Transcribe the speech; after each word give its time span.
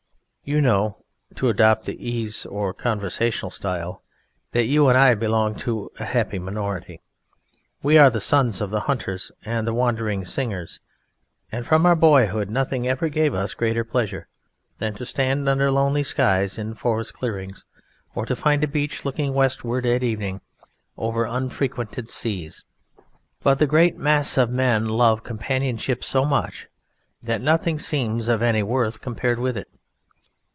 You 0.43 0.59
know 0.59 1.05
(to 1.35 1.47
adopt 1.47 1.85
the 1.85 1.95
easy 2.09 2.49
or 2.49 2.73
conversational 2.73 3.51
style) 3.51 4.03
that 4.51 4.65
you 4.65 4.89
and 4.89 4.97
I 4.97 5.13
belong 5.13 5.55
to 5.59 5.89
a 5.97 6.03
happy 6.03 6.39
minority. 6.39 6.99
We 7.81 7.97
are 7.97 8.09
the 8.09 8.19
sons 8.19 8.59
of 8.59 8.69
the 8.69 8.81
hunters 8.81 9.31
and 9.45 9.65
the 9.65 9.73
wandering 9.73 10.25
singers, 10.25 10.81
and 11.53 11.65
from 11.65 11.85
our 11.85 11.95
boyhood 11.95 12.49
nothing 12.49 12.85
ever 12.85 13.07
gave 13.07 13.33
us 13.33 13.53
greater 13.53 13.85
pleasure 13.85 14.27
than 14.79 14.93
to 14.95 15.05
stand 15.05 15.47
under 15.47 15.71
lonely 15.71 16.03
skies 16.03 16.57
in 16.57 16.73
forest 16.75 17.13
clearings, 17.13 17.63
or 18.13 18.25
to 18.25 18.35
find 18.35 18.61
a 18.61 18.67
beach 18.67 19.05
looking 19.05 19.33
westward 19.33 19.85
at 19.85 20.03
evening 20.03 20.41
over 20.97 21.23
unfrequented 21.23 22.09
seas. 22.09 22.65
But 23.41 23.59
the 23.59 23.67
great 23.67 23.95
mass 23.95 24.37
of 24.37 24.49
men 24.49 24.85
love 24.85 25.23
companionship 25.23 26.03
so 26.03 26.25
much 26.25 26.67
that 27.21 27.41
nothing 27.41 27.79
seems 27.79 28.27
of 28.27 28.41
any 28.41 28.63
worth 28.63 28.99
compared 28.99 29.39
with 29.39 29.55
it. 29.55 29.69